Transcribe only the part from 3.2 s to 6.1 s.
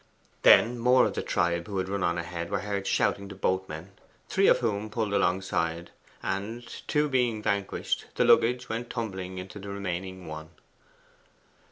to boatmen, three of whom pulled alongside,